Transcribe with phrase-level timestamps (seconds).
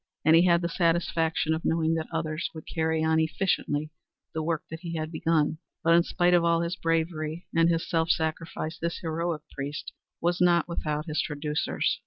[0.25, 3.91] And he had the satisfaction of knowing that others would carry on efficiently
[4.33, 5.59] the work that he had begun.
[5.83, 10.41] But in spite of all his bravery and his self sacrifice this heroic priest was
[10.41, 11.99] not without his traducers.